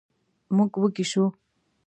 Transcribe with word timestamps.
موږ 0.55 0.71
وږي 0.81 1.05
شوو. 1.11 1.27